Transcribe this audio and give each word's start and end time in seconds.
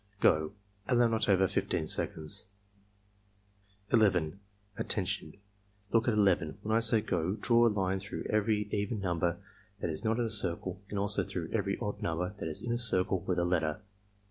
—Go!" 0.29 0.53
(Allow 0.87 1.09
not 1.09 1.29
over 1.29 1.47
15 1.47 1.85
seconds.) 1.85 2.47
11. 3.93 4.39
"Attention! 4.75 5.37
Look 5.91 6.07
at 6.07 6.15
11. 6.15 6.57
When 6.63 6.75
I 6.75 6.79
say 6.79 7.01
'go' 7.01 7.33
draw 7.39 7.67
a 7.67 7.69
line 7.69 7.99
through 7.99 8.25
every 8.27 8.67
even 8.71 8.99
number 8.99 9.37
that 9.79 9.91
is 9.91 10.03
not 10.03 10.17
in 10.17 10.25
a 10.25 10.31
circle 10.31 10.81
and 10.89 10.97
also 10.97 11.21
through 11.21 11.51
every 11.53 11.77
odd 11.79 12.01
number 12.01 12.33
that 12.39 12.49
is 12.49 12.63
in 12.63 12.73
a 12.73 12.79
circle 12.79 13.19
with 13.19 13.37
a 13.37 13.45
letter. 13.45 13.81